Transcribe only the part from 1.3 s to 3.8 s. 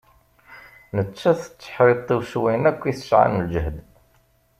tetteḥriṭṭiw s wayen akk i tesɛa n lǧehd.